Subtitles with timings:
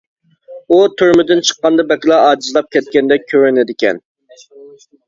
[0.75, 4.05] ئۇ تۈرمىدىن چىققاندا بەكلا ئاجىزلاپ كەتكەندەك كۆرۈنىدىكەن.